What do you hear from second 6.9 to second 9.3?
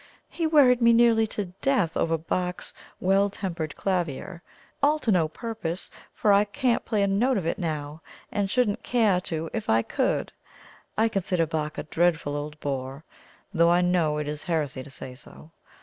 a note of it now, and shouldn't care